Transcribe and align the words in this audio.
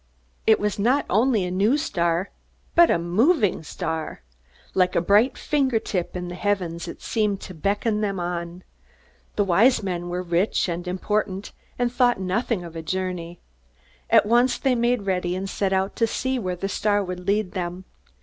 It 0.47 0.59
was 0.59 0.79
not 0.79 1.05
only 1.11 1.45
a 1.45 1.51
new 1.51 1.77
star, 1.77 2.31
but 2.73 2.89
a 2.89 2.97
moving 2.97 3.61
star. 3.61 4.23
Like 4.73 4.95
a 4.95 4.99
bright 4.99 5.37
fingertip 5.37 6.15
in 6.15 6.27
the 6.27 6.33
heavens, 6.33 6.87
it 6.87 7.03
seemed 7.03 7.39
to 7.41 7.53
beckon 7.53 8.01
them 8.01 8.19
on. 8.19 8.63
The 9.35 9.43
Wise 9.43 9.83
Men 9.83 10.09
were 10.09 10.23
rich 10.23 10.67
and 10.67 10.87
important, 10.87 11.51
and 11.77 11.93
thought 11.93 12.19
nothing 12.19 12.63
of 12.63 12.75
a 12.75 12.81
journey. 12.81 13.41
At 14.09 14.25
once 14.25 14.57
they 14.57 14.73
made 14.73 15.03
ready 15.03 15.35
and 15.35 15.47
set 15.47 15.71
out 15.71 15.95
to 15.97 16.07
see 16.07 16.39
where 16.39 16.55
the 16.55 16.67
star 16.67 17.03
would 17.03 17.27
lead 17.27 17.51
them. 17.51 17.85